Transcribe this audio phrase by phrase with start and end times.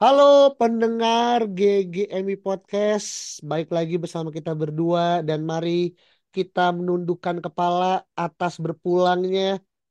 [0.00, 0.22] Halo
[0.60, 3.08] pendengar GGMI Podcast,
[3.50, 5.70] baik lagi bersama kita berdua dan mari
[6.34, 7.84] kita menundukkan kepala
[8.24, 9.42] atas berpulangnya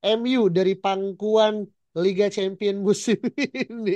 [0.05, 1.53] MU dari pangkuan
[2.03, 3.17] Liga Champion musim
[3.61, 3.91] ini.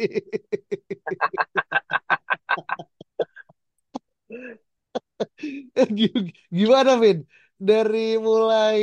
[6.60, 7.18] Gimana Vin?
[7.68, 8.78] Dari mulai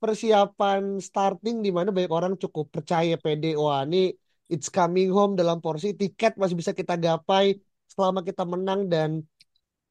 [0.00, 3.96] persiapan starting di mana banyak orang cukup percaya pede wah ini
[4.52, 7.46] it's coming home dalam porsi tiket masih bisa kita gapai
[7.88, 9.10] selama kita menang dan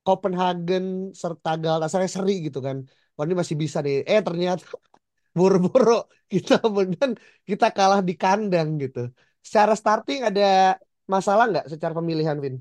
[0.06, 2.78] Copenhagen serta Galatasaray seri gitu kan.
[3.14, 4.02] Wah ini masih bisa nih.
[4.06, 4.66] Eh ternyata
[5.38, 7.14] buru-buru kita menang
[7.50, 9.10] kita kalah di kandang gitu.
[9.42, 10.78] Secara starting ada
[11.10, 12.56] masalah nggak secara pemilihan Vin?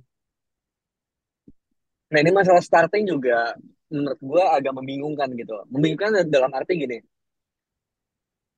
[2.11, 3.55] Nah ini masalah starting juga
[3.91, 5.55] menurut gue agak membingungkan gitu.
[5.71, 6.99] Membingungkan dalam arti gini,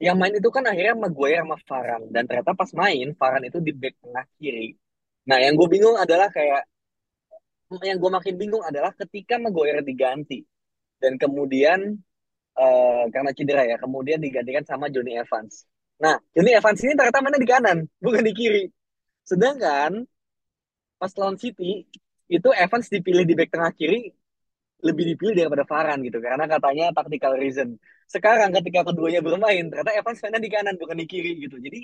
[0.03, 3.71] yang main itu kan akhirnya Maguire sama Varane dan ternyata pas main Varane itu di
[3.71, 4.75] back tengah kiri.
[5.31, 6.67] Nah yang gue bingung adalah kayak
[7.87, 10.43] yang gue makin bingung adalah ketika Maguire diganti
[10.99, 11.95] dan kemudian
[12.59, 15.71] eh, karena cedera ya, kemudian digantikan sama Johnny Evans.
[16.03, 18.65] Nah Johnny Evans ini ternyata mana di kanan, bukan di kiri.
[19.23, 20.03] Sedangkan
[20.99, 21.87] pas lawan City
[22.27, 24.11] itu Evans dipilih di back tengah kiri
[24.87, 27.69] lebih dipilih daripada Varane gitu karena katanya tactical reason.
[28.11, 31.57] Sekarang ketika keduanya bermain ternyata Evans mainnya di kanan bukan di kiri gitu.
[31.63, 31.81] Jadi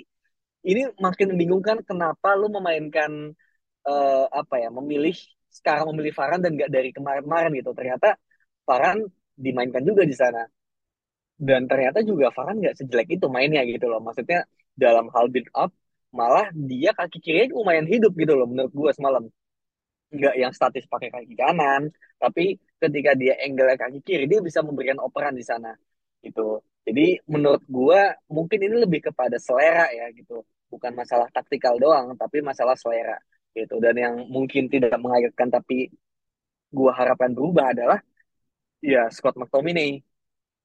[0.69, 3.11] ini makin membingungkan kenapa lu memainkan
[3.87, 5.15] eh, apa ya memilih
[5.49, 7.71] sekarang memilih Varane dan gak dari kemarin-kemarin gitu.
[7.77, 8.07] Ternyata
[8.67, 9.03] Varane
[9.39, 10.43] dimainkan juga di sana
[11.39, 13.99] dan ternyata juga Varane nggak sejelek itu mainnya gitu loh.
[14.03, 14.43] Maksudnya
[14.75, 15.71] dalam hal build up
[16.11, 19.23] malah dia kaki kirinya lumayan hidup gitu loh menurut gua semalam
[20.09, 24.97] nggak yang statis pakai kaki kanan, tapi ketika dia angle kaki kiri dia bisa memberikan
[24.99, 25.73] operan di sana
[26.25, 26.61] gitu.
[26.87, 30.41] Jadi menurut gua mungkin ini lebih kepada selera ya gitu,
[30.73, 33.21] bukan masalah taktikal doang, tapi masalah selera
[33.53, 33.77] gitu.
[33.77, 35.93] Dan yang mungkin tidak mengagetkan tapi
[36.73, 37.99] gua harapkan berubah adalah
[38.81, 40.01] ya Scott McTominay,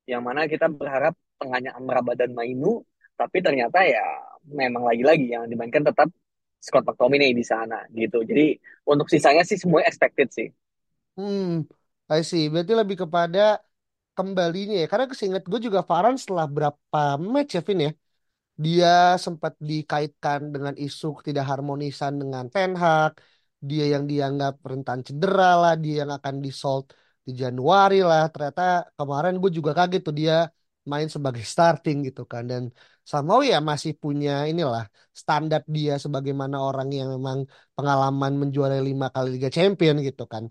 [0.08, 2.80] yang mana kita berharap tengahnya Amrabat dan Mainu,
[3.20, 4.04] tapi ternyata ya
[4.48, 6.08] memang lagi-lagi yang dimainkan tetap
[6.66, 8.18] Scott McTominay di sana gitu.
[8.30, 8.56] Jadi
[8.90, 10.48] untuk sisanya sih semua expected sih.
[11.16, 11.42] Hmm,
[12.16, 12.42] I see.
[12.52, 13.38] Berarti lebih kepada
[14.16, 14.86] kembalinya ya.
[14.92, 16.98] Karena keseingat gue juga Varane setelah berapa
[17.34, 17.90] match ya Vin ya.
[18.64, 18.88] Dia
[19.24, 23.12] sempat dikaitkan dengan isu tidak harmonisan dengan Ten Hag.
[23.68, 25.72] Dia yang dianggap rentan cedera lah.
[25.82, 26.86] Dia yang akan disold
[27.26, 28.22] di Januari lah.
[28.32, 28.62] Ternyata
[28.98, 30.34] kemarin gue juga kaget tuh dia
[30.92, 32.42] main sebagai starting gitu kan.
[32.50, 32.62] Dan
[33.10, 34.82] somehow ya masih punya inilah
[35.20, 37.38] standar dia sebagaimana orang yang memang
[37.76, 40.44] pengalaman menjuarai lima kali Liga Champion gitu kan.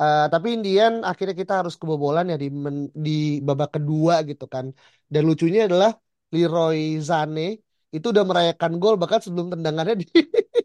[0.00, 3.10] Eh, tapi Indian akhirnya kita harus kebobolan ya di men- di
[3.46, 4.66] babak kedua gitu kan.
[5.12, 5.90] Dan lucunya adalah
[6.34, 6.78] Leroy
[7.08, 7.40] Sané
[7.94, 10.06] itu udah merayakan gol bahkan sebelum tendangannya di,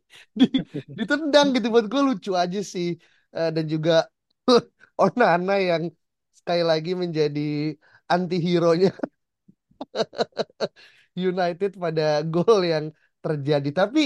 [0.39, 0.45] di
[0.97, 2.87] ditendang gitu buat gue lucu aja sih
[3.37, 3.91] Eh, dan juga
[5.03, 5.83] Onana yang
[6.33, 7.41] sekali lagi menjadi
[8.13, 8.89] anti-hero-nya
[11.29, 12.85] United pada gol yang
[13.23, 13.69] terjadi.
[13.79, 13.99] Tapi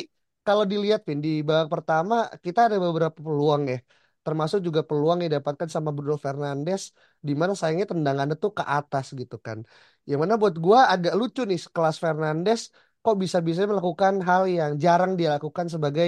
[0.45, 2.13] kalau dilihat Vin, di babak pertama
[2.45, 3.77] kita ada beberapa peluang ya.
[4.23, 6.81] Termasuk juga peluang yang didapatkan sama Bruno Fernandes
[7.27, 9.59] di mana sayangnya tendangannya tuh ke atas gitu kan.
[10.09, 12.59] Yang mana buat gua agak lucu nih sekelas Fernandes
[13.03, 16.07] kok bisa-bisa melakukan hal yang jarang dia lakukan sebagai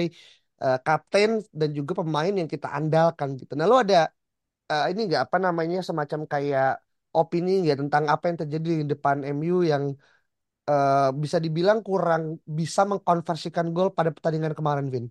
[0.64, 1.30] eh, kapten
[1.60, 3.52] dan juga pemain yang kita andalkan gitu.
[3.58, 3.96] Nah, lo ada
[4.72, 6.66] eh, ini nggak apa namanya semacam kayak
[7.20, 9.84] opini nggak tentang apa yang terjadi di depan MU yang
[10.70, 12.22] eh, bisa dibilang kurang
[12.58, 15.06] bisa mengkonversikan gol pada pertandingan kemarin, Vin.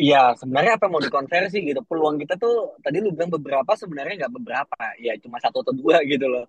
[0.00, 1.80] Iya, sebenarnya apa mau dikonversi gitu.
[1.88, 2.52] Peluang kita tuh
[2.84, 6.44] tadi lu bilang beberapa sebenarnya nggak beberapa, ya cuma satu atau dua gitu loh.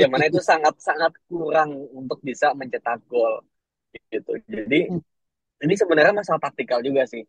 [0.00, 3.34] Yang mana itu sangat sangat kurang untuk bisa mencetak gol
[4.14, 4.30] gitu.
[4.48, 4.76] Jadi
[5.64, 7.22] ini sebenarnya masalah taktikal juga sih.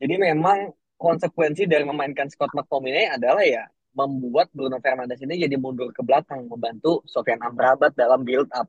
[0.00, 0.58] Jadi memang
[1.00, 6.46] konsekuensi dari memainkan Scott McTominay adalah ya membuat Bruno Fernandes ini jadi mundur ke belakang
[6.50, 8.66] membantu Sofyan Amrabat dalam build up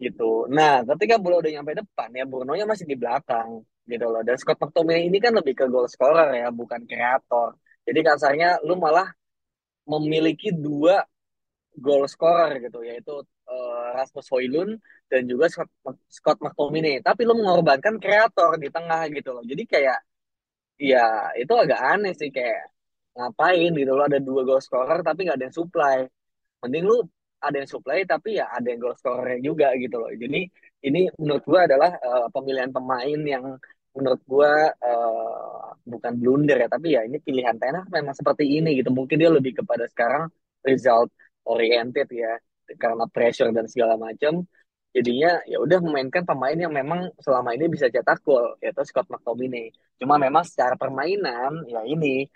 [0.00, 0.48] gitu.
[0.48, 4.22] Nah, ketika bola udah nyampe depan ya Bruno-nya masih di belakang gitu loh.
[4.24, 7.56] Dan Scott McTominay ini kan lebih ke goal scorer ya, bukan kreator.
[7.84, 9.08] Jadi kasarnya lu malah
[9.88, 11.04] memiliki dua
[11.76, 13.12] goal scorer gitu, yaitu
[13.50, 14.72] eh, Rasmus Højlund
[15.10, 15.70] dan juga Scott,
[16.08, 17.04] Scott McTominay.
[17.04, 19.44] Tapi lu mengorbankan kreator di tengah gitu loh.
[19.44, 19.98] Jadi kayak
[20.80, 21.04] ya
[21.36, 22.72] itu agak aneh sih kayak
[23.16, 25.98] ngapain gitu loh ada dua goal scorer tapi nggak ada yang supply.
[26.62, 26.96] Mending lu
[27.40, 30.10] ada yang supply tapi ya ada yang goal scorer juga gitu loh.
[30.22, 30.38] Jadi
[30.86, 33.44] ini menurut gua adalah eh, pemilihan pemain yang
[33.96, 35.60] menurut gua eh,
[35.92, 38.90] bukan blunder ya tapi ya ini pilihan Ten Hag memang seperti ini gitu.
[38.92, 40.28] Mungkin dia lebih kepada sekarang
[40.64, 41.08] result
[41.48, 42.36] oriented ya
[42.78, 44.44] karena pressure dan segala macam.
[44.90, 49.70] Jadinya ya udah memainkan pemain yang memang selama ini bisa cetak gol yaitu Scott McTominay.
[50.02, 52.26] Cuma memang secara permainan ya ini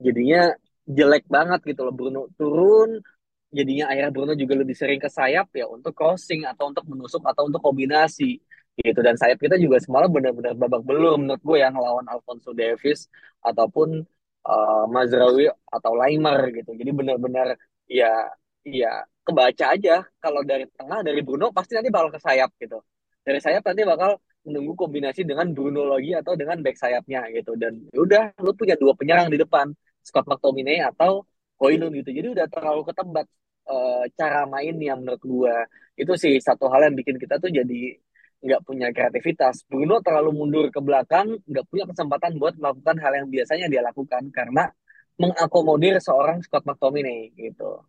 [0.00, 0.52] jadinya
[0.86, 1.94] jelek banget gitu loh.
[1.94, 3.02] Bruno turun
[3.50, 7.48] jadinya akhirnya Bruno juga lebih sering ke sayap ya untuk crossing atau untuk menusuk atau
[7.48, 8.38] untuk kombinasi
[8.78, 9.00] gitu.
[9.02, 13.08] Dan sayap kita juga semalam benar-benar babak belur menurut gue yang lawan Alfonso Davies
[13.40, 14.04] ataupun
[14.46, 16.70] uh, Mazraoui atau Laimer gitu.
[16.76, 17.56] Jadi benar-benar
[17.88, 18.30] ya
[18.66, 20.04] ya kebaca aja.
[20.22, 22.78] Kalau dari tengah dari Bruno pasti nanti bakal ke sayap gitu.
[23.26, 27.82] Dari sayap nanti bakal menunggu kombinasi dengan Bruno lagi atau dengan back sayapnya gitu dan
[27.90, 29.74] ya udah lu punya dua penyerang di depan
[30.06, 31.26] Scott McTominay atau
[31.58, 32.10] Højlund gitu.
[32.14, 33.26] Jadi udah terlalu ketebak
[33.66, 35.56] uh, cara mainnya menurut gua.
[35.98, 37.96] Itu sih satu hal yang bikin kita tuh jadi
[38.44, 39.64] nggak punya kreativitas.
[39.66, 44.22] Bruno terlalu mundur ke belakang, nggak punya kesempatan buat melakukan hal yang biasanya dia lakukan
[44.30, 44.70] karena
[45.16, 47.82] mengakomodir seorang Scott McTominay gitu.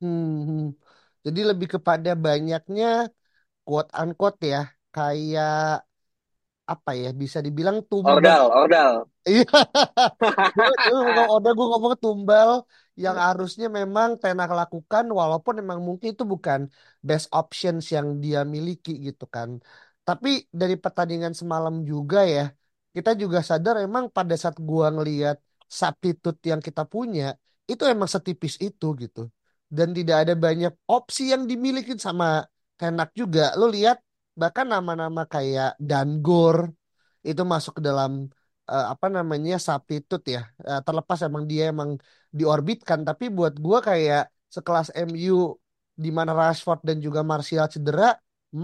[0.00, 0.66] Hmm, hmm.
[1.26, 3.12] Jadi lebih kepada banyaknya
[3.68, 5.84] quote unquote ya, kayak
[6.72, 9.06] apa ya, bisa dibilang tumbal Ordal, ordal.
[9.28, 9.44] Iya,
[10.84, 12.50] gue ngomong Oda gue ngomong tumbal
[13.04, 16.60] yang harusnya memang Tenak lakukan walaupun memang mungkin itu bukan
[17.08, 19.50] best options yang dia miliki gitu kan.
[20.06, 20.28] Tapi
[20.60, 22.42] dari pertandingan semalam juga ya,
[22.96, 25.36] kita juga sadar emang pada saat gua ngelihat
[25.80, 27.24] substitute yang kita punya
[27.70, 29.20] itu emang setipis itu gitu.
[29.76, 32.26] Dan tidak ada banyak opsi yang dimiliki sama
[32.78, 33.52] Tenak juga.
[33.58, 33.98] Lo lihat
[34.40, 36.56] bahkan nama-nama kayak Dangor
[37.28, 38.10] itu masuk ke dalam
[38.70, 40.40] eh, apa namanya substitute ya.
[40.68, 41.90] Eh, terlepas emang dia emang
[42.38, 44.20] diorbitkan tapi buat gua kayak
[44.56, 45.32] sekelas MU
[46.04, 48.04] di mana Rashford dan juga Martial cedera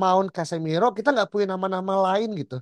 [0.00, 2.54] Mount Casemiro kita nggak punya nama-nama lain gitu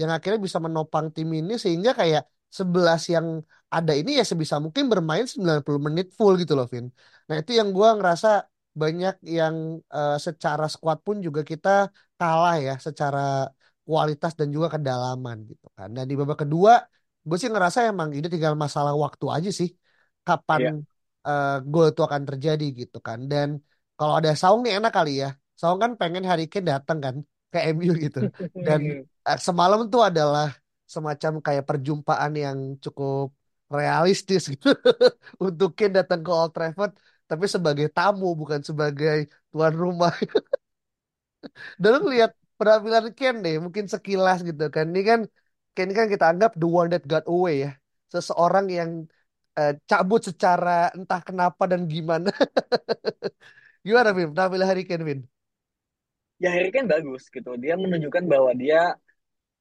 [0.00, 2.22] yang akhirnya bisa menopang tim ini sehingga kayak
[2.58, 3.26] 11 yang
[3.74, 6.86] ada ini ya sebisa mungkin bermain 90 menit full gitu loh Vin.
[7.28, 8.28] Nah itu yang gua ngerasa
[8.80, 9.56] banyak yang
[9.96, 11.68] eh, secara squad pun juga kita
[12.18, 13.18] kalah ya secara
[13.86, 15.88] kualitas dan juga kedalaman gitu kan.
[15.96, 16.72] Dan di babak kedua
[17.28, 19.68] gue sih ngerasa emang ini tinggal masalah waktu aja sih
[20.26, 20.72] kapan Iya.
[21.26, 23.18] eh, gol itu akan terjadi gitu kan.
[23.30, 23.48] Dan
[23.98, 25.28] kalau ada Saung nih enak kali ya.
[25.60, 27.16] Saung kan pengen Harry Kane datang kan
[27.52, 28.18] ke MU gitu.
[28.66, 28.80] Dan
[29.28, 30.44] eh, semalam tuh adalah
[30.94, 33.26] semacam kayak perjumpaan yang cukup
[33.78, 34.68] realistis gitu
[35.44, 36.92] untuk Kane datang ke Old Trafford
[37.28, 40.12] tapi sebagai tamu bukan sebagai tuan rumah.
[41.80, 44.84] Dan lu ngeliat penampilan Ken deh, mungkin sekilas gitu kan.
[44.92, 45.20] Ini kan
[45.74, 47.70] Ken kan kita anggap the one that got away ya.
[48.12, 48.90] Seseorang yang
[49.58, 52.30] eh, cabut secara entah kenapa dan gimana.
[53.86, 54.28] Gimana, Vin?
[54.34, 55.20] Penampilan Harry Kane, Vin?
[56.42, 57.50] Ya Harry Kane bagus gitu.
[57.58, 58.94] Dia menunjukkan bahwa dia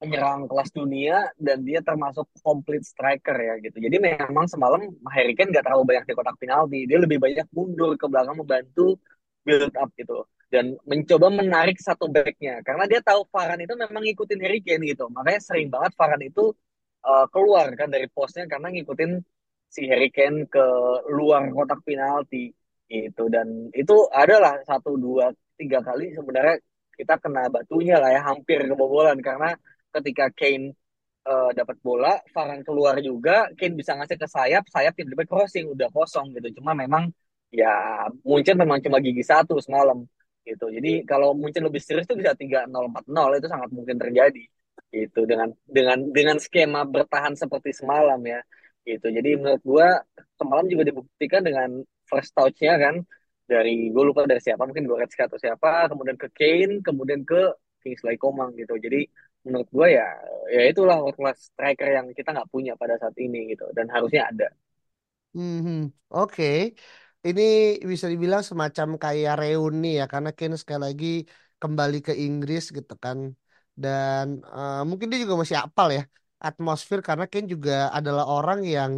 [0.01, 3.77] penyerang kelas dunia dan dia termasuk complete striker ya gitu.
[3.81, 4.81] Jadi memang semalam
[5.15, 6.79] Harry Kane gak terlalu banyak di kotak penalti.
[6.89, 8.97] Dia lebih banyak mundur ke belakang membantu
[9.45, 10.25] build up gitu.
[10.47, 12.63] Dan mencoba menarik satu backnya.
[12.63, 15.11] Karena dia tahu Varane itu memang ngikutin Harry Kane gitu.
[15.11, 16.55] Makanya sering banget Varane itu
[17.03, 19.11] uh, keluar kan dari posnya karena ngikutin
[19.67, 20.65] si Harry Kane ke
[21.11, 22.55] luar kotak penalti
[22.87, 23.27] gitu.
[23.27, 26.63] Dan itu adalah satu, dua, tiga kali sebenarnya
[26.95, 28.21] kita kena batunya lah ya.
[28.31, 29.51] Hampir kebobolan karena
[29.99, 30.71] ketika Kane
[31.27, 35.91] uh, dapat bola, Varane keluar juga, Kane bisa ngasih ke sayap, sayap tiba-tiba crossing udah
[35.91, 36.63] kosong gitu.
[36.63, 37.11] Cuma memang
[37.51, 40.07] ya Munchen memang cuma gigi satu semalam
[40.49, 40.65] gitu.
[40.75, 44.43] Jadi kalau Munchen lebih serius tuh bisa tiga nol empat nol itu sangat mungkin terjadi
[44.95, 48.39] gitu dengan dengan dengan skema bertahan seperti semalam ya
[48.87, 49.07] gitu.
[49.17, 49.87] Jadi menurut gua
[50.39, 51.69] semalam juga dibuktikan dengan
[52.09, 52.95] first touch-nya kan
[53.47, 58.15] dari gue lupa dari siapa mungkin Goretzka atau siapa kemudian ke Kane kemudian ke Kingsley
[58.19, 58.75] Coman gitu.
[58.79, 59.07] Jadi
[59.47, 60.07] menurut gue ya
[60.51, 64.27] ya itulah world class striker yang kita nggak punya pada saat ini gitu dan harusnya
[64.31, 64.47] ada.
[65.33, 65.93] Mhm.
[66.09, 66.73] Oke,
[67.27, 67.41] Ini
[67.91, 71.07] bisa dibilang semacam kayak reuni ya, karena Kane sekali lagi
[71.61, 73.19] kembali ke Inggris gitu kan.
[73.83, 76.01] Dan eh, mungkin dia juga masih apal ya
[76.47, 78.93] atmosfer karena Kane juga adalah orang yang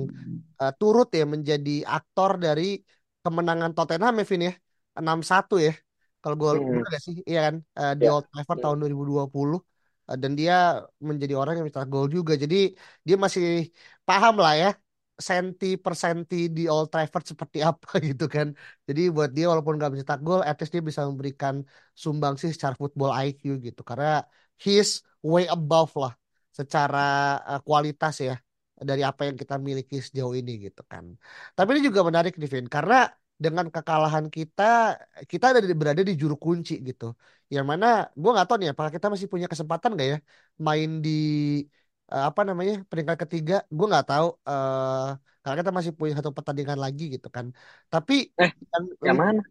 [0.62, 2.64] eh, turut ya menjadi aktor dari
[3.24, 4.54] kemenangan Tottenham ya Vin ya.
[5.02, 5.72] 6-1 ya.
[6.22, 7.16] Kalau gue Hmm, bener gak sih?
[7.30, 7.56] Iya kan?
[7.80, 8.12] Eh, di ya.
[8.12, 8.64] Old Trafford Hmm.
[8.64, 9.58] tahun 2020.
[10.10, 10.54] Eh, dan dia
[11.10, 12.34] menjadi orang yang mencetak gol juga.
[12.44, 12.56] Jadi
[13.08, 13.44] dia masih
[14.08, 14.68] paham lah ya
[15.20, 18.48] senti per senti di Old Trafford seperti apa gitu kan.
[18.88, 21.56] Jadi buat dia walaupun nggak mencetak gol, at least dia bisa memberikan
[22.04, 23.82] sumbangsi secara football IQ gitu.
[23.90, 24.24] Karena
[24.64, 24.90] he's
[25.32, 26.14] way above lah
[26.60, 26.98] secara
[27.52, 28.34] uh, kualitas ya
[28.90, 31.06] dari apa yang kita miliki sejauh ini gitu kan.
[31.56, 32.96] Tapi ini juga menarik nih Vin, karena
[33.44, 34.64] dengan kekalahan kita,
[35.32, 37.16] kita ada berada di juru kunci gitu.
[37.54, 37.86] Yang mana
[38.22, 40.18] gue nggak tahu nih apakah kita masih punya kesempatan gak ya
[40.68, 41.10] main di
[42.14, 43.54] uh, apa namanya peringkat ketiga.
[43.76, 45.08] Gue nggak tahu uh,
[45.42, 47.46] karena kita masih punya satu pertandingan lagi gitu kan.
[47.94, 48.14] Tapi
[48.44, 49.42] Eh, yang, yang mana?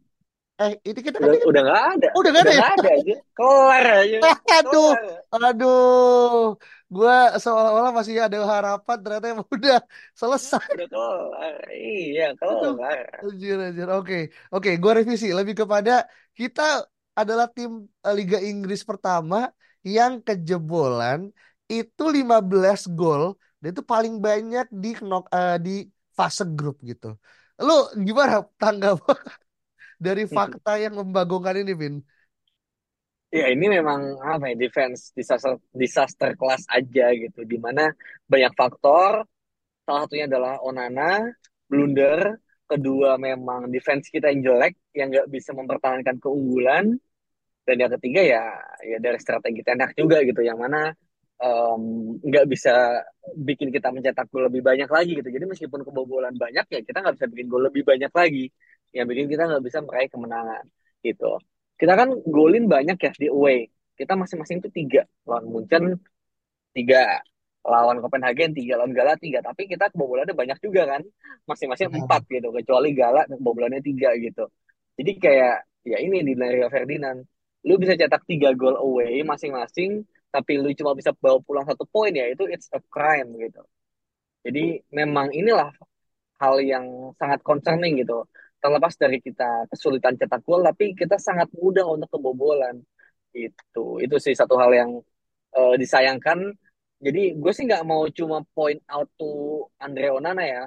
[0.63, 2.07] eh itu kita kan Udah udah nggak ada.
[2.15, 2.63] Oh, udah gak ada Udah ya?
[2.63, 3.15] nggak ada aja.
[3.37, 4.19] Kelar aja.
[4.59, 5.45] Aduh, Kelar.
[5.47, 6.59] aduh,
[6.95, 7.13] gue
[7.43, 9.77] seolah-olah masih ada harapan ternyata emang udah
[10.21, 10.67] selesai.
[10.75, 11.55] Udah kelar.
[11.71, 13.01] Iya, kelar.
[13.23, 13.87] anjir, anjir.
[13.97, 14.15] Oke,
[14.55, 15.93] oke, gue revisi lebih kepada
[16.39, 16.63] kita
[17.21, 17.71] adalah tim
[18.07, 19.37] eh, Liga Inggris pertama
[19.97, 21.19] yang kejebolan
[21.69, 25.77] itu 15 gol dan itu paling banyak di knock eh, di
[26.17, 27.15] fase grup gitu.
[27.61, 29.19] Lu gimana tanggapan
[30.05, 31.97] dari fakta yang membagongkan ini, Vin?
[33.29, 37.45] Ya ini memang apa ya defense disaster disaster kelas aja gitu.
[37.45, 37.93] Di mana
[38.25, 39.29] banyak faktor.
[39.85, 41.29] Salah satunya adalah Onana,
[41.69, 42.41] blunder.
[42.69, 46.97] Kedua memang defense kita yang jelek, yang nggak bisa mempertahankan keunggulan.
[47.69, 48.43] Dan yang ketiga ya
[48.81, 50.41] ya dari strategi tenak juga gitu.
[50.41, 50.81] Yang mana
[52.19, 53.07] nggak bisa
[53.39, 55.31] bikin kita mencetak gol lebih banyak lagi gitu.
[55.31, 58.51] Jadi meskipun kebobolan banyak ya kita nggak bisa bikin gol lebih banyak lagi.
[58.91, 60.65] Yang bikin kita nggak bisa meraih kemenangan
[61.05, 61.39] gitu.
[61.79, 63.71] Kita kan golin banyak ya di away.
[63.95, 65.07] Kita masing-masing tuh tiga.
[65.31, 65.95] Lawan Munchen
[66.75, 67.23] tiga.
[67.63, 68.83] Lawan Copenhagen tiga.
[68.83, 69.39] Lawan Gala tiga.
[69.39, 71.07] Tapi kita kebobolannya banyak juga kan.
[71.47, 72.51] Masing-masing empat gitu.
[72.51, 74.51] Kecuali Gala kebobolannya tiga gitu.
[74.99, 77.23] Jadi kayak ya ini di Rio Ferdinand.
[77.63, 80.03] Lu bisa cetak tiga gol away masing-masing.
[80.35, 82.25] Tapi lu cuma bisa bawa pulang satu poin ya.
[82.33, 83.61] Itu it's a crime gitu.
[84.47, 85.71] Jadi memang inilah
[86.43, 86.87] hal yang
[87.21, 88.25] sangat concerning gitu.
[88.63, 92.77] Terlepas dari kita kesulitan cetak gol, tapi kita sangat mudah untuk kebobolan.
[93.35, 94.91] Itu, itu sih satu hal yang
[95.57, 96.39] eh, disayangkan.
[97.07, 99.27] Jadi gue sih nggak mau cuma point out to
[99.79, 100.63] Andre Onana ya,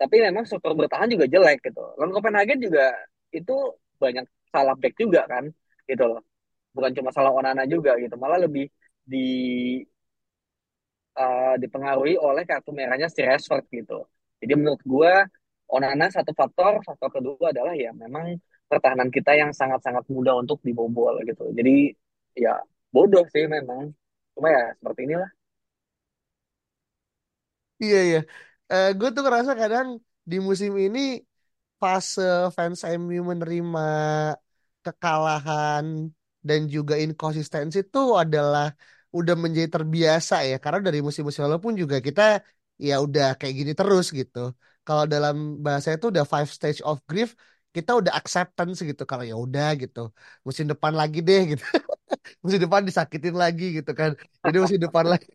[0.00, 1.80] tapi memang struktur bertahan juga jelek gitu.
[1.98, 2.92] Lawan Copenhagen juga
[3.32, 3.52] itu
[4.02, 5.44] banyak salah back juga kan,
[5.90, 6.20] gitu loh.
[6.76, 8.68] Bukan cuma salah Onana juga gitu, malah lebih
[9.10, 9.18] di
[11.18, 14.04] eh, dipengaruhi oleh kartu merahnya si Rashford gitu.
[14.40, 15.12] Jadi menurut gue
[15.72, 18.36] Onana satu faktor, faktor kedua adalah ya memang
[18.68, 21.48] pertahanan kita yang sangat-sangat mudah untuk dibobol gitu.
[21.56, 21.92] Jadi
[22.36, 22.60] ya
[22.92, 23.88] bodoh sih memang.
[24.36, 25.30] Cuma ya seperti inilah.
[27.82, 28.18] Iya, iya.
[28.72, 29.88] Eh gue tuh ngerasa kadang
[30.30, 30.98] di musim ini
[31.80, 32.22] fase
[32.56, 33.80] fans MU menerima
[34.84, 35.84] kekalahan
[36.48, 38.64] dan juga inkonsistensi itu adalah
[39.18, 42.22] udah menjadi terbiasa ya karena dari musim-musim lalu pun juga kita
[42.86, 44.38] ya udah kayak gini terus gitu.
[44.86, 45.34] Kalau dalam
[45.66, 47.30] bahasa itu udah five stage of grief,
[47.74, 49.98] kita udah acceptance gitu kalau ya udah gitu.
[50.46, 51.62] Musim depan lagi deh gitu.
[52.44, 54.10] musim depan disakitin lagi gitu kan.
[54.44, 55.26] Jadi musim depan lagi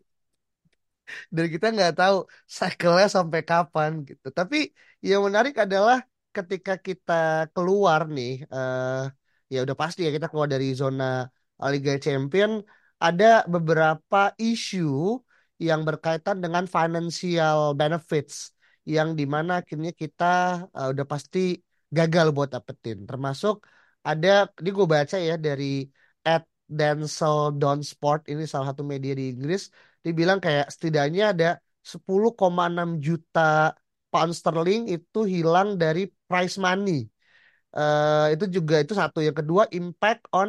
[1.34, 2.16] dan kita nggak tahu
[2.58, 4.26] cycle-nya sampai kapan gitu.
[4.38, 4.56] Tapi
[5.08, 5.96] yang menarik adalah
[6.36, 7.12] ketika kita
[7.54, 8.86] keluar nih, eh,
[9.52, 11.04] ya udah pasti ya kita keluar dari zona
[11.72, 12.50] Liga Champion,
[13.06, 13.24] ada
[13.54, 15.18] beberapa isu
[15.58, 18.54] yang berkaitan dengan financial benefits
[18.86, 20.24] yang di mana akhirnya kita
[20.76, 21.38] eh, udah pasti
[21.96, 23.04] gagal buat dapetin.
[23.08, 23.54] Termasuk
[24.08, 24.28] ada,
[24.60, 25.64] ini gue baca ya dari
[26.24, 29.72] at Denzel Don Sport ini salah satu media di Inggris
[30.04, 31.48] dibilang kayak setidaknya ada
[31.82, 33.72] 10,6 juta
[34.12, 37.08] pound sterling itu hilang dari prize money.
[37.76, 39.18] Eh, itu juga itu satu.
[39.26, 40.48] Yang kedua impact on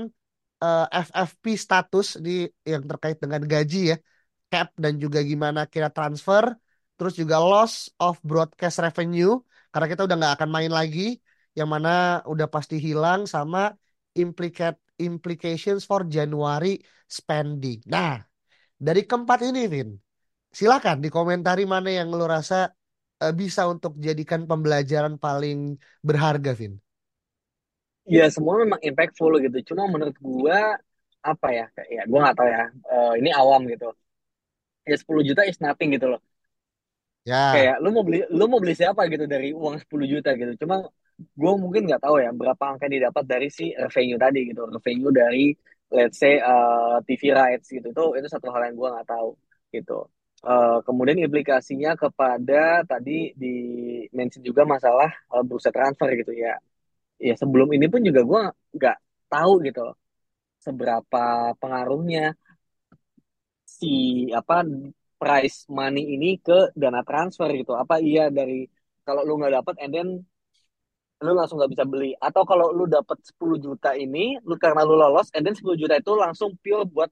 [0.64, 2.32] eh, FFP status di
[2.72, 3.96] yang terkait dengan gaji ya,
[4.52, 6.46] cap dan juga gimana kira transfer.
[6.98, 9.40] Terus juga loss of broadcast revenue
[9.72, 11.02] karena kita udah nggak akan main lagi,
[11.58, 11.90] yang mana
[12.28, 13.72] udah pasti hilang sama
[14.18, 16.76] implicate implications for January
[17.08, 17.80] spending.
[17.88, 18.20] Nah,
[18.80, 19.90] dari keempat ini, Vin,
[20.60, 22.72] silakan dikomentari mana yang lo rasa
[23.24, 26.74] eh, bisa untuk jadikan pembelajaran paling berharga, Vin.
[28.16, 29.58] Ya semua memang impactful gitu.
[29.74, 30.58] Cuma menurut gua
[31.32, 31.66] apa ya?
[31.76, 32.64] kayak- Ya gua nggak tahu ya.
[32.94, 33.86] Eh, ini awam gitu.
[34.90, 36.22] Ya 10 juta is nothing gitu loh.
[37.30, 40.52] Ya, Kayak lu mau beli lu mau beli siapa gitu dari uang 10 juta gitu.
[40.62, 40.76] Cuma
[41.42, 44.62] gue mungkin nggak tahu ya berapa angka yang didapat dari si revenue tadi gitu.
[44.76, 45.40] Revenue dari
[45.96, 47.86] let's say eh, TV rights gitu.
[47.94, 49.30] Itu itu satu hal yang gue nggak tahu
[49.76, 49.94] gitu.
[50.46, 53.12] Eh, kemudian implikasinya kepada tadi
[53.42, 53.48] di
[54.18, 56.54] mention juga masalah eh, bursa transfer gitu ya.
[57.28, 58.42] Ya sebelum ini pun juga gue
[58.78, 58.98] nggak
[59.32, 59.82] tahu gitu
[60.66, 62.36] seberapa pengaruhnya
[63.78, 63.88] si
[64.40, 64.56] apa
[65.20, 67.72] price money ini ke dana transfer gitu.
[67.84, 68.54] Apa iya dari
[69.06, 70.08] kalau lu nggak dapat and then
[71.26, 74.96] lu langsung nggak bisa beli atau kalau lu dapat 10 juta ini lu karena lu
[74.96, 77.12] lolos and then 10 juta itu langsung pure buat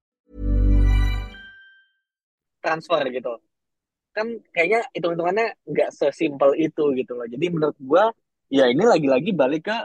[2.63, 3.29] Transfer gitu.
[4.15, 7.27] Kan kayaknya hitung-hitungannya nggak sesimpel itu gitu loh.
[7.33, 8.05] Jadi menurut gua
[8.51, 9.77] ya ini lagi-lagi balik ke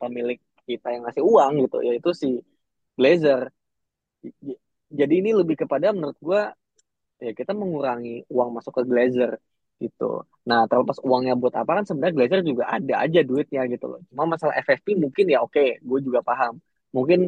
[0.00, 2.28] pemilik kita yang ngasih uang gitu yaitu si
[2.98, 3.40] Glazer.
[4.22, 4.60] J-
[4.92, 6.40] jadi ini lebih kepada menurut gua
[7.24, 9.32] ya kita mengurangi uang masuk ke Glazer
[9.82, 10.24] gitu.
[10.48, 14.00] Nah terlepas uangnya buat apa kan sebenarnya Glazer juga ada aja duitnya gitu loh.
[14.10, 16.54] Cuma masalah FFP mungkin ya oke gue juga paham.
[16.96, 17.20] Mungkin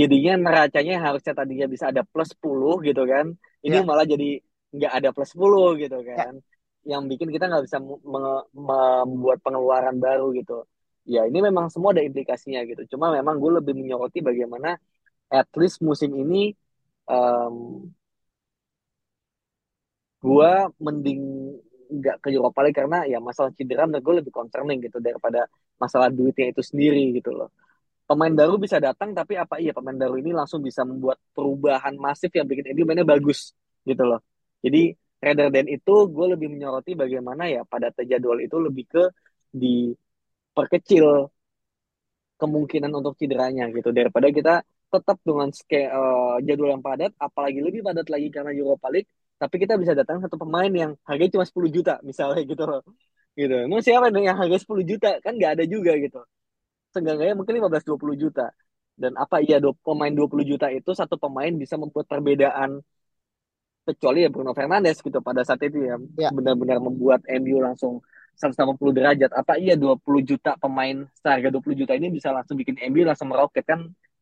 [0.00, 3.26] jadinya neracanya harusnya tadinya bisa ada plus 10 gitu kan
[3.66, 4.24] ini Ya, malah jadi
[4.76, 6.24] nggak ada plus 10 gitu ya.
[6.24, 6.32] kan.
[6.90, 7.78] Yang bikin kita nggak bisa
[9.02, 10.52] membuat pengeluaran baru gitu.
[11.06, 12.82] Ya ini memang semua ada implikasinya gitu.
[12.96, 14.68] Cuma memang gue lebih menyoroti bagaimana
[15.32, 16.52] at least musim ini
[17.10, 17.54] em,
[20.22, 20.50] gue
[20.86, 21.20] mending
[21.92, 25.44] nggak ke Europa League karena ya masalah cedera menurut gue lebih concerning gitu daripada
[25.82, 27.48] masalah duitnya itu sendiri gitu loh
[28.12, 32.28] pemain baru bisa datang tapi apa iya pemain baru ini langsung bisa membuat perubahan masif
[32.36, 33.56] yang bikin MU mainnya bagus
[33.88, 34.20] gitu loh.
[34.60, 34.92] Jadi
[35.24, 39.02] rather than itu gue lebih menyoroti bagaimana ya pada jadwal itu lebih ke
[39.56, 41.32] diperkecil
[42.40, 44.54] kemungkinan untuk cederanya gitu daripada kita
[44.92, 49.08] tetap dengan eh, jadwal yang padat apalagi lebih padat lagi karena Europa League
[49.40, 52.82] tapi kita bisa datang satu pemain yang harganya cuma 10 juta misalnya gitu loh
[53.38, 53.54] gitu.
[53.64, 56.20] Emang siapa yang harga 10 juta kan nggak ada juga gitu
[56.92, 58.46] seenggaknya mungkin 15-20 juta.
[59.02, 62.70] Dan apa iya do- pemain 20 juta itu satu pemain bisa membuat perbedaan
[63.82, 67.98] kecuali ya Bruno Fernandes gitu pada saat itu ya Ya, benar-benar membuat MU langsung
[68.38, 69.30] 180 derajat.
[69.34, 73.64] Apa iya 20 juta pemain seharga 20 juta ini bisa langsung bikin MU langsung meroket
[73.66, 73.80] kan?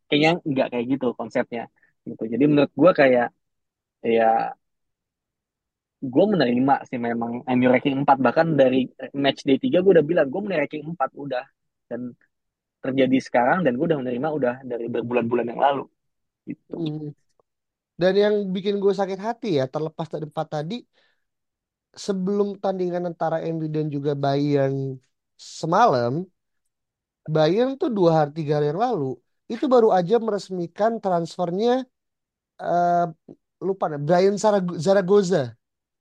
[0.09, 1.63] Kayaknya nggak kayak gitu konsepnya
[2.09, 2.23] gitu.
[2.33, 3.29] Jadi menurut gua kayak
[4.05, 4.55] ya
[6.01, 8.89] gue menerima sih memang MU ranking 4 bahkan dari
[9.25, 11.45] match day 3 gue udah bilang gue menerima ranking 4 udah
[11.93, 12.01] dan
[12.85, 15.85] terjadi sekarang dan gue udah menerima udah dari berbulan-bulan yang lalu
[16.51, 16.75] gitu.
[16.75, 17.13] mm.
[18.03, 20.75] Dan yang bikin gue sakit hati ya, terlepas dari empat tadi,
[22.05, 24.99] sebelum tandingan antara MU dan juga Bayern
[25.61, 26.13] semalam,
[27.35, 29.05] Bayern tuh dua hari tiga hari yang lalu
[29.53, 31.71] itu baru aja meresmikan transfernya
[32.63, 33.05] eh
[33.69, 34.37] lupa nih Brian
[34.87, 35.39] Zaragoza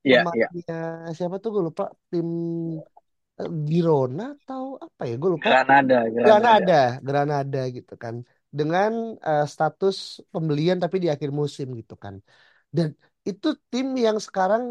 [0.04, 0.48] Iya, iya.
[0.54, 0.76] pemainnya
[1.18, 2.28] siapa tuh gue lupa tim
[3.70, 5.14] Girona atau apa ya?
[5.22, 5.48] Gue lupa.
[5.48, 6.26] Granada, Granada.
[6.28, 6.74] Granada
[7.08, 8.16] Granada gitu kan.
[8.58, 8.92] Dengan
[9.28, 9.96] eh, status
[10.34, 12.16] pembelian tapi di akhir musim gitu kan.
[12.76, 12.88] Dan
[13.30, 14.64] itu tim yang sekarang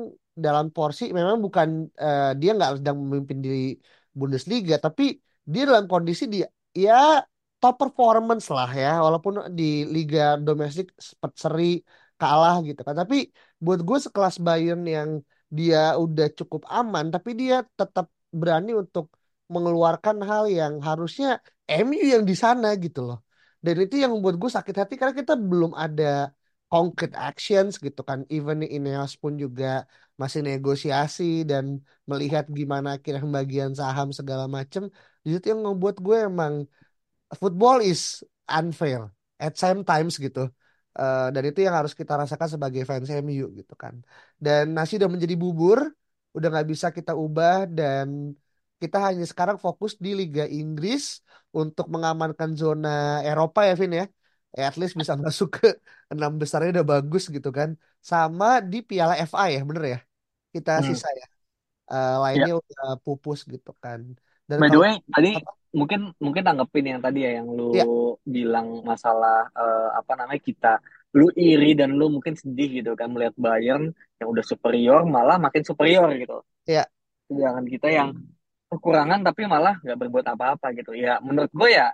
[0.44, 1.68] dalam porsi memang bukan
[2.04, 3.50] eh, dia nggak sedang memimpin di
[4.18, 5.02] Bundesliga tapi
[5.52, 7.24] dia dalam kondisi dia ya
[7.60, 8.88] top performance lah ya.
[9.04, 9.62] Walaupun di
[9.94, 11.80] liga domestik sempat seri
[12.20, 12.94] kalah gitu kan.
[13.00, 13.16] Tapi
[13.64, 15.10] buat gue sekelas Bayern yang
[15.48, 18.06] dia udah cukup aman tapi dia tetap
[18.40, 19.06] berani untuk
[19.54, 23.18] mengeluarkan hal yang harusnya MU yang di sana gitu loh
[23.64, 26.30] dan itu yang membuat gue sakit hati karena kita belum ada
[26.70, 28.22] concrete actions gitu kan.
[28.34, 29.82] Even Ineos pun juga
[30.20, 31.64] masih negosiasi dan
[32.10, 34.82] melihat gimana akhirnya pembagian saham segala macem.
[35.24, 36.54] Di situ yang membuat gue emang
[37.40, 39.00] football is unfair
[39.40, 40.40] at same times gitu.
[40.98, 43.94] Eh, dan itu yang harus kita rasakan sebagai fans MU gitu kan.
[44.44, 45.78] Dan nasi udah menjadi bubur,
[46.38, 48.08] udah nggak bisa kita ubah dan
[48.82, 51.02] kita hanya sekarang fokus di Liga Inggris
[51.58, 52.88] untuk mengamankan zona
[53.28, 54.04] Eropa ya Vin ya.
[54.56, 55.66] Eh, at least bisa masuk ke
[56.12, 57.70] enam besarnya udah bagus gitu kan.
[58.10, 59.98] Sama di Piala FA ya bener ya.
[60.54, 60.82] Kita Hmm.
[60.88, 61.26] sisa ya.
[62.34, 62.48] Ya.
[62.48, 64.00] lainnya udah pupus gitu kan.
[64.50, 65.50] Dan By the kalau way, tadi apa?
[65.78, 67.88] mungkin mungkin tanggepin yang tadi ya yang lu Ya,
[68.34, 70.68] bilang masalah eh, apa namanya kita
[71.16, 75.64] lu iri dan lu mungkin sedih gitu kan melihat Bayern yang udah superior malah makin
[75.64, 76.44] superior gitu.
[76.68, 76.84] Ya,
[77.28, 78.08] Sedangkan kita yang
[78.68, 80.92] kekurangan tapi malah nggak berbuat apa-apa gitu.
[80.92, 81.88] Ya menurut gue ya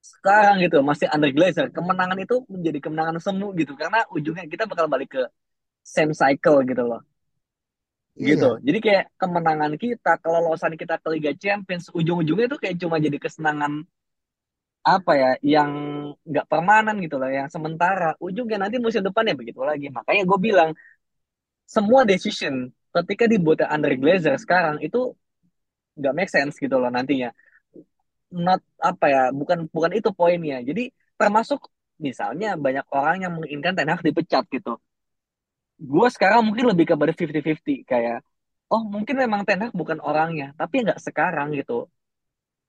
[0.00, 1.68] sekarang gitu masih under Glazer.
[1.68, 3.76] Kemenangan itu menjadi kemenangan semu gitu.
[3.76, 5.22] Karena ujungnya kita bakal balik ke
[5.84, 7.02] same cycle gitu loh.
[8.16, 8.48] Gitu.
[8.56, 13.20] Iya, jadi kayak kemenangan kita kelolosan kita ke Liga Champions ujung-ujungnya tuh kayak cuma jadi
[13.20, 13.84] kesenangan
[14.86, 15.70] apa ya yang
[16.28, 18.14] nggak permanen gitu loh yang sementara.
[18.22, 19.86] Ujungnya nanti musim depan ya begitu lagi.
[19.96, 20.70] Makanya gue bilang
[21.66, 25.12] semua decision ketika dibuat under Glazer sekarang itu
[25.98, 27.30] nggak make sense gitu loh nantinya.
[28.46, 30.58] Not apa ya bukan bukan itu poinnya.
[30.68, 30.82] Jadi
[31.20, 31.60] termasuk
[32.06, 34.70] misalnya banyak orang yang menginginkan Ten Hag dipecat gitu.
[35.92, 38.16] Gue sekarang mungkin lebih kepada 50-50 kayak
[38.72, 41.72] oh mungkin memang Ten Hag bukan orangnya tapi nggak sekarang gitu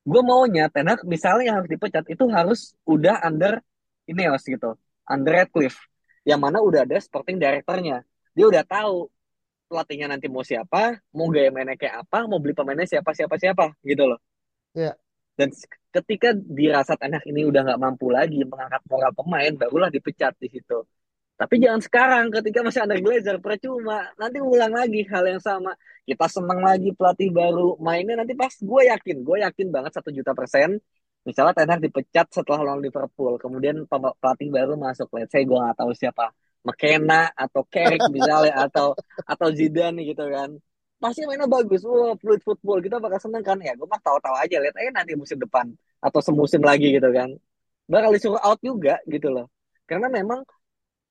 [0.08, 3.60] gue maunya Ten Hag misalnya yang harus dipecat itu harus udah under
[4.08, 4.80] Ineos gitu.
[5.04, 5.80] Under Redcliffe
[6.24, 8.08] yang mana udah ada sporting directornya.
[8.32, 9.12] Dia udah tahu
[9.68, 13.76] pelatihnya nanti mau siapa mau gaya mainnya kayak apa mau beli pemainnya siapa siapa siapa
[13.84, 14.20] gitu loh.
[14.72, 14.96] Ya,
[15.38, 15.54] dan
[15.94, 20.50] ketika dirasa Ten Hag ini udah nggak mampu lagi mengangkat moral pemain barulah dipecat di
[20.50, 20.82] situ
[21.38, 24.10] tapi jangan sekarang ketika masih under Glazer percuma.
[24.18, 25.78] Nanti ulang lagi hal yang sama.
[26.02, 30.34] Kita senang lagi pelatih baru mainnya nanti pas gue yakin, gue yakin banget satu juta
[30.34, 30.82] persen.
[31.28, 33.86] Misalnya Ten Hag dipecat setelah lawan Liverpool, kemudian
[34.18, 35.14] pelatih baru masuk.
[35.14, 36.34] Let's say gue nggak tahu siapa,
[36.66, 40.58] McKenna atau Carrick misalnya atau atau Zidane gitu kan.
[40.98, 43.78] Pasti mainnya bagus, wah fluid football kita bakal seneng kan ya.
[43.78, 45.70] Gue mah tahu-tahu aja, lihat aja nanti musim depan
[46.02, 47.30] atau semusim lagi gitu kan.
[47.86, 49.52] Bakal disuruh out juga gitu loh.
[49.86, 50.42] Karena memang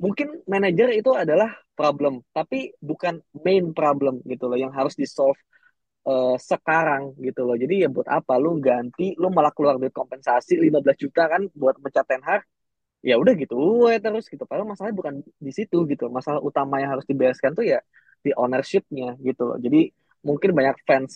[0.02, 5.38] mungkin manajer itu adalah problem, tapi bukan main problem gitu loh yang harus di solve
[6.08, 7.56] eh, sekarang gitu loh.
[7.58, 11.76] Jadi ya buat apa lu ganti, lu malah keluar duit kompensasi 15 juta kan buat
[11.84, 12.42] mencat Ten Hag.
[13.06, 13.56] Ya udah gitu,
[14.02, 14.44] terus gitu.
[14.50, 15.14] Padahal masalahnya bukan
[15.46, 16.10] di situ gitu.
[16.10, 17.78] Masalah utama yang harus dibereskan tuh ya
[18.24, 19.56] di ownership-nya gitu loh.
[19.62, 19.78] Jadi
[20.26, 21.14] mungkin banyak fans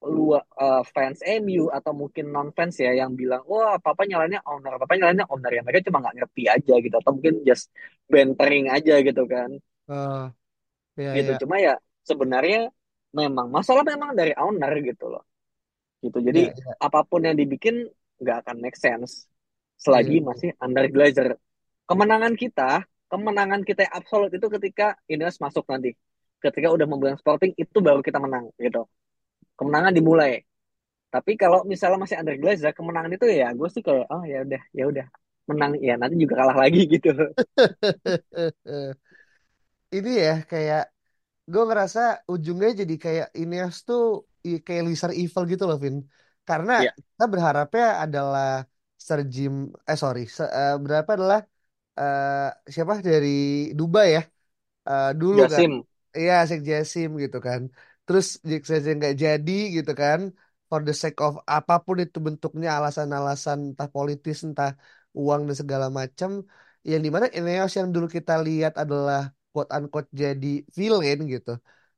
[0.00, 4.80] luar uh, fans MU atau mungkin non fans ya yang bilang wah papa nyalanya owner
[4.80, 5.52] papa nyalanya owner.
[5.52, 7.68] Ya mereka cuma nggak ngerti aja gitu atau mungkin just
[8.08, 9.60] bantering aja gitu kan.
[9.92, 10.32] Oh,
[10.96, 11.36] ya, gitu.
[11.36, 11.74] ya, cuma ya
[12.08, 12.72] sebenarnya
[13.12, 15.24] memang masalah memang dari owner gitu loh.
[16.00, 16.16] Gitu.
[16.16, 17.84] Jadi ya, ya, apa pun yang dibikin
[18.16, 19.28] nggak akan make sense.
[19.28, 21.36] Iya, selagi masih under Glazer.
[21.84, 25.92] Kemenangan kita kemenangan kita yang absolut itu ketika Ineos masuk nanti.
[26.40, 28.88] Ketika udah membuang Sporting itu baru kita menang gitu
[29.60, 30.32] kemenangan dimulai
[31.14, 34.62] Tapi kalau misalnya masih under Glazer, kemenangan itu ya gue sih kayak oh ya udah
[34.78, 35.06] ya udah
[35.50, 37.08] menang ya nanti juga kalah lagi gitu.
[39.96, 40.80] Ini ya kayak
[41.52, 42.00] gue ngerasa
[42.32, 44.00] ujungnya jadi kayak Ineos tuh
[44.66, 45.96] kayak Lizard Evil gitu loh, Vin.
[46.48, 48.46] Karena Ya, kita berharapnya adalah
[49.06, 49.52] Sir Jim,
[49.90, 51.40] eh sorry, se- eh, berapa adalah
[52.00, 52.26] eh,
[52.74, 53.28] siapa dari
[53.78, 54.20] Dubai ya,
[54.88, 55.66] eh, dulu kan.
[55.66, 55.84] Jasim.
[56.18, 57.62] Iya, Sheikh Jassim gitu kan.
[58.10, 60.20] Terus Jassim nggak jadi gitu kan.
[60.70, 64.70] For the sake of apa pun itu bentuknya alasan-alasan entah politis entah
[65.18, 66.30] uang dan segala macam.
[66.90, 69.18] Yang di mana Ineos yang dulu kita lihat adalah
[69.52, 70.46] quote unquote jadi
[70.78, 71.50] villain gitu.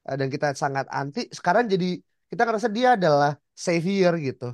[0.08, 1.20] Eh, Dan kita sangat anti.
[1.38, 1.86] Sekarang jadi
[2.30, 3.30] kita ngerasa dia adalah
[3.66, 4.44] savior gitu.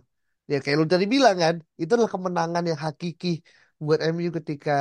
[0.50, 1.54] Ya kayak lu tadi bilang kan.
[1.80, 3.28] Itu adalah kemenangan yang hakiki
[3.84, 4.72] buat MU ketika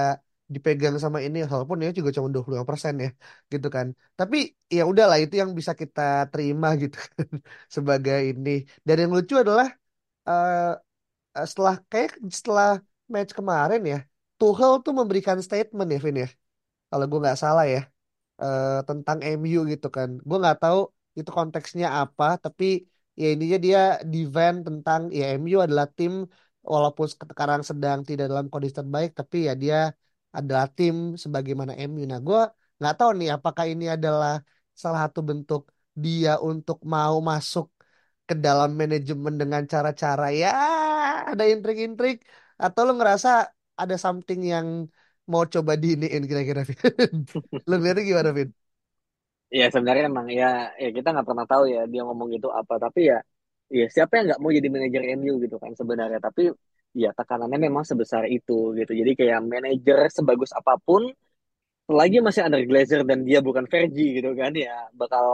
[0.55, 3.07] dipegang sama ini walaupun ya juga cuma 25% ya
[3.53, 3.87] gitu kan.
[4.19, 4.37] Tapi
[4.77, 7.27] ya udahlah itu yang bisa kita terima gitu kan
[7.75, 8.49] sebagai ini.
[8.85, 9.67] Dan yang lucu adalah
[10.29, 10.59] eh,
[11.51, 12.67] setelah kayak setelah
[13.13, 13.97] match kemarin ya,
[14.39, 16.27] Tuchel tuh memberikan statement ya Vin ya.
[16.89, 17.79] Kalau gue nggak salah ya
[18.43, 20.09] eh, tentang MU gitu kan.
[20.27, 20.79] Gue nggak tahu
[21.19, 22.65] itu konteksnya apa, tapi
[23.21, 23.79] ya ininya dia
[24.13, 26.13] defend tentang ya MU adalah tim
[26.73, 29.77] walaupun sekarang sedang tidak dalam kondisi terbaik, tapi ya dia
[30.39, 32.03] adalah tim sebagaimana MU.
[32.11, 32.39] Nah, gue
[32.79, 34.31] nggak tahu nih apakah ini adalah
[34.81, 35.61] salah satu bentuk
[36.03, 37.65] dia untuk mau masuk
[38.27, 40.49] ke dalam manajemen dengan cara-cara ya
[41.31, 42.15] ada intrik-intrik
[42.63, 43.29] atau lo ngerasa
[43.81, 44.67] ada something yang
[45.31, 46.77] mau coba diiniin kira-kira Vin?
[47.69, 48.49] Lo ngeliatnya gimana Vin?
[49.47, 52.73] Ya sebenarnya emang ya ya kita nggak pernah tahu ya dia ngomong itu apa.
[52.83, 53.17] Tapi ya
[53.77, 56.19] ya siapa yang nggak mau jadi manajer MU gitu kan sebenarnya.
[56.27, 56.41] Tapi
[57.03, 58.91] ya tekanannya memang sebesar itu gitu.
[58.99, 61.01] Jadi kayak manajer sebagus apa pun
[61.87, 65.25] selagi masih under Glazer dan dia bukan Fergie gitu kan ya bakal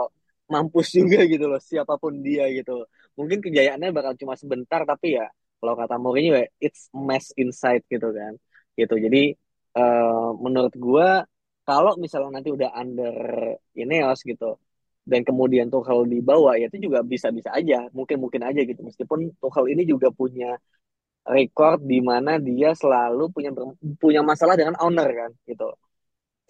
[0.52, 2.86] mampus juga gitu loh siapa pun dia gitu.
[3.18, 5.26] Mungkin kejayaannya bakal cuma sebentar tapi ya
[5.58, 8.32] kalau kata Mourinho ya it's mess inside gitu kan.
[8.78, 9.18] Gitu jadi
[9.78, 11.24] eh, menurut gua
[11.66, 13.16] kalau misalnya nanti udah under
[13.74, 14.60] Ineos gitu
[15.04, 18.80] dan kemudian Tuchel dibawa ya itu juga bisa-bisa aja mungkin-mungkin aja gitu.
[18.88, 20.56] Meskipun Tuchel ini juga punya
[21.28, 23.50] record di mana dia selalu punya
[24.02, 25.64] punya masalah dengan owner kan gitu.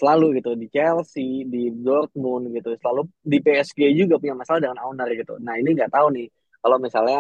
[0.01, 5.09] Selalu gitu di Chelsea di Dortmund gitu selalu di PSG juga punya masalah dengan owner
[5.15, 5.39] gitu.
[5.39, 6.27] Nah ini nggak tahu nih
[6.63, 7.19] kalau misalnya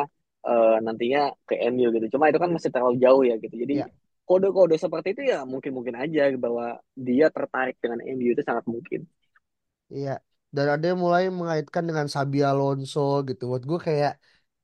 [0.48, 2.06] eh, nantinya ke MU gitu.
[2.18, 3.54] Cuma itu kan masih terlalu jauh ya gitu.
[3.62, 3.88] Jadi Ya,
[4.26, 6.66] kode-kode seperti itu ya mungkin-mungkin aja bahwa
[6.98, 9.06] dia tertarik dengan MU itu sangat mungkin.
[9.96, 10.10] Iya.
[10.56, 13.42] Dan ada yang mulai mengaitkan dengan Xabi Alonso gitu.
[13.50, 14.12] Buat gue kayak,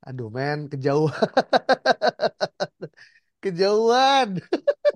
[0.00, 1.12] aduh men, kejauhan,
[3.44, 4.40] kejauhan.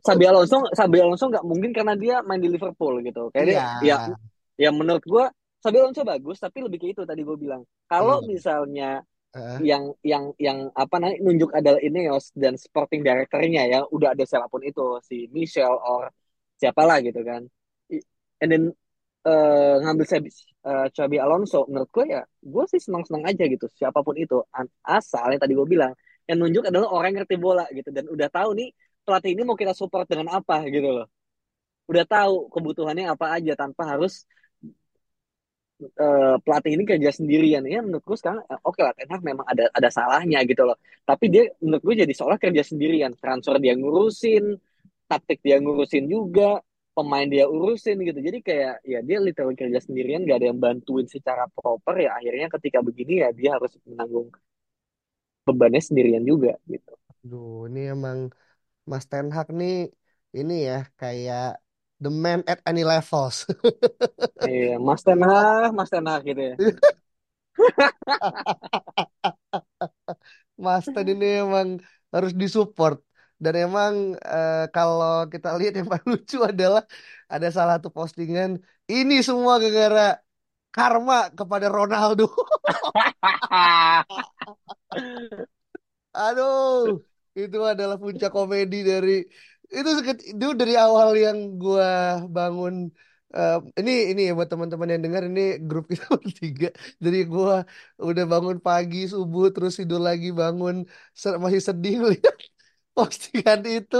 [0.04, 3.32] Xabi Alonso Xabi Alonso nggak mungkin karena dia main di Liverpool gitu.
[3.32, 3.96] Kayak dia Iya, ya
[4.60, 5.24] ya menurut gue
[5.64, 7.64] Xabi Alonso bagus tapi lebih ke itu tadi gue bilang.
[7.88, 8.28] Kalau iya.
[8.28, 8.90] misalnya
[9.34, 14.22] Heeh, yang yang yang apa namanya nunjuk adalah Ineos dan sporting directornya ya udah ada
[14.28, 16.12] siapa pun itu si Michel or
[16.60, 17.48] siapalah gitu kan.
[18.44, 18.64] And then
[19.28, 20.04] eh, ngambil
[20.68, 22.20] eh, Xabi Alonso menurut gue ya
[22.52, 24.34] gue sih senang-senang aja gitu siapa pun itu.
[24.84, 25.92] Asal yang tadi gue bilang
[26.28, 28.68] yang nunjuk adalah orang yang ngerti bola gitu dan udah tahu nih
[29.04, 31.06] pelatih ini mau kita support dengan apa gitu loh.
[31.90, 34.24] Udah tahu kebutuhannya apa aja tanpa harus
[35.82, 37.62] eh, pelatih ini kerja sendirian.
[37.66, 40.76] Ya menurutku sekarang eh, oke lah Ten Hag memang ada ada salahnya gitu loh.
[41.08, 43.12] Tapi dia menurut gue jadi seolah kerja sendirian.
[43.18, 44.44] Transfer dia ngurusin
[45.10, 46.60] taktik dia ngurusin juga
[46.96, 51.06] pemain dia urusin gitu jadi kayak ya dia literally kerja sendirian gak ada yang bantuin
[51.14, 54.28] secara proper ya akhirnya ketika begini ya dia harus menanggung
[55.48, 56.92] bebannya sendirian juga gitu
[57.24, 58.18] Aduh, ini emang
[58.90, 59.74] Mas Ten Hag nih,
[60.38, 61.42] ini ya, kayak
[62.02, 63.36] the man at any levels.
[64.46, 66.54] iya Mas Ten Hag Mas Ten Hag gitu ya
[70.64, 71.68] Mas Ten ini emang
[72.14, 72.98] harus disupport.
[73.44, 73.94] Dan emang
[74.32, 76.82] eh, kalau kita lihat yang paling lucu adalah
[77.32, 78.50] ada salah satu postingan,
[78.92, 80.00] ini semua gara-gara
[80.74, 82.24] karma kepada Ronaldo.
[86.16, 87.02] Aduh,
[87.40, 89.10] itu adalah puncak komedi dari
[89.76, 89.88] itu
[90.30, 91.86] itu dari awal yang gua
[92.36, 92.74] bangun
[93.36, 96.66] eh, ini ini ya buat teman-teman yang dengar ini grup kita bertiga.
[97.04, 97.52] Jadi gua
[98.08, 100.74] udah bangun pagi subuh terus tidur lagi bangun
[101.22, 102.34] se- masih sedih lihat
[102.96, 103.96] postingan itu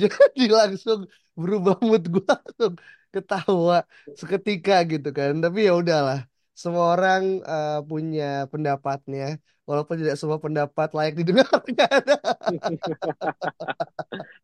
[0.00, 0.98] jadi langsung
[1.40, 2.74] berubah mood gua langsung
[3.14, 3.74] ketawa
[4.20, 5.32] seketika gitu kan.
[5.44, 6.18] Tapi ya udahlah.
[6.62, 9.22] Semua orang eh, punya pendapatnya
[9.68, 12.02] walaupun tidak semua pendapat layak didengarkan.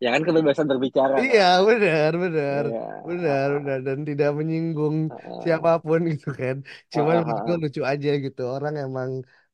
[0.03, 5.39] ya kan kebebasan berbicara Iya, benar, benar, iya benar, benar, dan tidak menyinggung Heeh.
[5.43, 6.57] siapa pun gitu kan.
[6.93, 7.63] Cuman menurut gue heeh.
[7.63, 8.41] lucu aja gitu.
[8.55, 9.11] Orang emang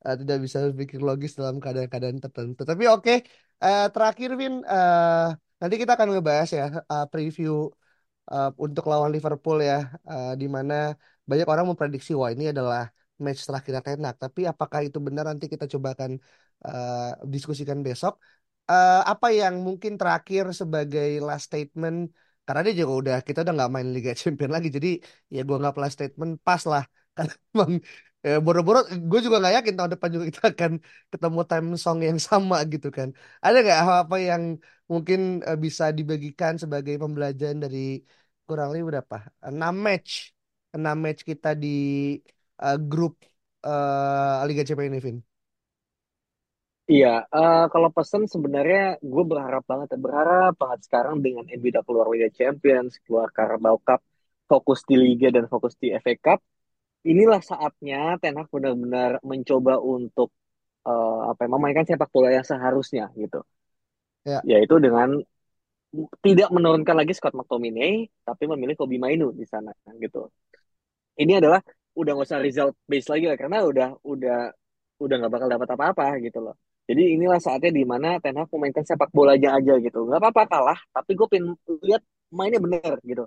[0.06, 2.60] eh, tidak bisa berpikir logis dalam keadaan-keadaan tertentu.
[2.70, 3.12] Tapi oke,
[3.64, 5.26] eh, terakhir Vin, eh,
[5.60, 7.50] nanti kita akan ngebahas ya eh, preview
[8.32, 9.74] eh, untuk lawan Liverpool ya,
[10.10, 10.74] eh, di mana
[11.30, 12.80] banyak orang memprediksi wah ini adalah
[13.24, 14.16] match terakhir Ten Hag.
[14.24, 16.12] Tapi apakah itu benar nanti kita coba akan
[16.66, 16.94] eh,
[17.34, 18.14] diskusikan besok.
[18.70, 21.96] Eh, apa yang mungkin terakhir sebagai last statement?
[22.46, 24.88] Karena dia juga udah kita udah nggak main Liga Champions lagi, jadi
[25.34, 26.84] ya gua nggak last statement pas lah.
[27.16, 27.72] Karena emang
[28.26, 28.78] eh, boro-boro
[29.10, 30.72] gue juga nggak yakin tahun depan juga kita akan
[31.12, 33.08] ketemu time song yang sama gitu kan.
[33.44, 34.42] Ada nggak apa yang
[34.92, 37.78] mungkin eh, bisa dibagikan sebagai pembelajaran dari
[38.46, 39.16] kurang lebih berapa?
[39.48, 40.10] 6 match.
[40.76, 41.66] 6 match kita di
[42.62, 43.12] eh, grup
[43.66, 45.18] eh, Liga Champions ini, Vin.
[46.92, 47.06] Iya,
[47.36, 48.78] eh, kalau pesan sebenarnya
[49.12, 54.00] gue berharap banget, ya, berharap banget sekarang dengan NBA keluar Liga Champions, keluar Carabao Cup,
[54.50, 56.40] fokus di Liga dan fokus di FA Cup.
[57.00, 60.28] Inilah saatnya Ten Hag benar-benar mencoba untuk
[60.84, 63.40] eh, apa ya, memainkan sepak bola yang seharusnya gitu.
[64.28, 65.16] Ya, Yaitu dengan
[66.22, 70.30] tidak menurunkan lagi Scott McTominay, tapi memilih Kobe Mainu di sana gitu.
[71.18, 71.60] Ini adalah
[71.98, 74.38] udah nggak usah result base lagi lah, karena udah udah
[75.02, 76.54] udah nggak bakal dapat apa-apa gitu loh.
[76.86, 80.06] Jadi inilah saatnya di mana Ten Hag memainkan sepak bolanya aja gitu.
[80.06, 83.24] Nggak apa-apa kalah, tapi gue pengen lihat mainnya bener gitu.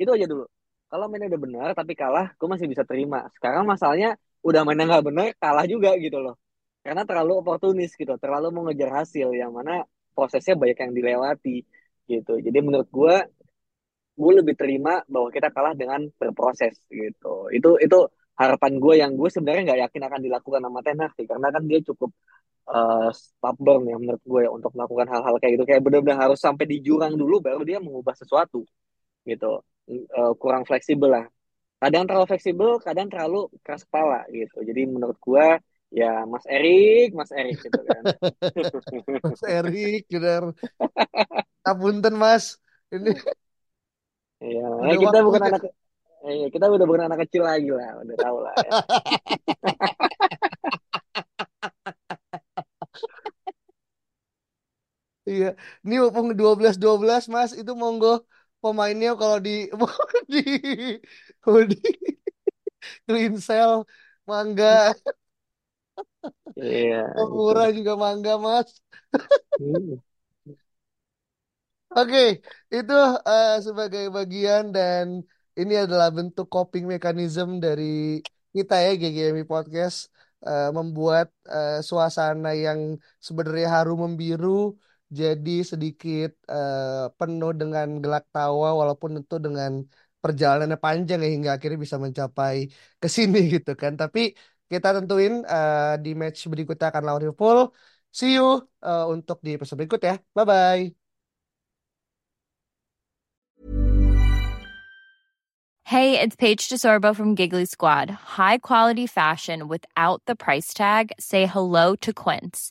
[0.00, 0.44] Itu aja dulu.
[0.90, 3.18] Kalau mainnya udah benar tapi kalah, gue masih bisa terima.
[3.36, 4.08] Sekarang masalahnya
[4.42, 6.34] udah mainnya nggak bener, kalah juga gitu loh.
[6.84, 9.84] Karena terlalu oportunis gitu, terlalu mau ngejar hasil yang mana
[10.16, 11.56] prosesnya banyak yang dilewati
[12.10, 12.32] gitu.
[12.46, 13.14] Jadi menurut gue,
[14.20, 17.48] gue lebih terima bahwa kita kalah dengan berproses gitu.
[17.56, 17.98] Itu itu
[18.40, 21.80] harapan gue yang gue sebenarnya nggak yakin akan dilakukan sama Ten Hag karena kan dia
[21.88, 22.10] cukup
[22.72, 25.64] eh, stubborn ya menurut gue ya untuk melakukan hal-hal kayak gitu.
[25.70, 28.64] Kayak benar-benar harus sampai di jurang dulu baru dia mengubah sesuatu
[29.28, 29.62] gitu.
[29.90, 31.26] Eh, kurang fleksibel lah.
[31.82, 34.62] Kadang terlalu fleksibel, kadang terlalu keras kepala gitu.
[34.62, 35.46] Jadi menurut gue
[35.90, 38.04] ya Mas Erik, Mas Erik gitu kan.
[39.26, 40.54] Mas Erik, benar.
[41.64, 42.58] Apunten Mas,
[42.92, 43.10] ini
[44.40, 45.60] Iya, udah kita bukan anak
[46.26, 48.72] eh, kita udah bukan anak kecil lagi lah, udah tahu lah ya.
[55.30, 55.46] Iya,
[55.84, 58.08] ini mumpung 12-12 Mas, itu monggo
[58.62, 59.50] pemainnya kalau di
[60.32, 60.38] di
[61.70, 61.76] di
[63.06, 63.84] clean sale
[64.26, 64.94] mangga,
[66.60, 67.36] Iya, itu.
[67.36, 68.68] murah juga mangga Mas.
[69.58, 70.00] Hmm.
[71.96, 72.18] Oke,
[72.74, 72.92] itu
[73.28, 75.06] eh, sebagai bagian dan
[75.58, 77.84] ini adalah bentuk coping mechanism dari
[78.54, 79.96] kita ya GGMI Podcast
[80.46, 82.80] eh, membuat eh, suasana yang
[83.26, 84.48] sebenarnya harum membiru
[85.18, 89.72] jadi sedikit eh, penuh dengan gelak tawa walaupun tentu dengan
[90.22, 92.56] perjalanannya panjang ya hingga akhirnya bisa mencapai
[93.02, 93.92] ke sini gitu kan.
[94.00, 94.20] Tapi
[94.70, 97.58] kita tentuin eh, di match berikutnya akan lawan Liverpool.
[98.18, 98.44] See you
[98.86, 100.14] eh, untuk di episode berikut ya.
[100.36, 100.82] Bye bye.
[105.90, 108.10] Hey, it's Paige DeSorbo from Giggly Squad.
[108.38, 111.10] High quality fashion without the price tag.
[111.18, 112.70] Say hello to Quince.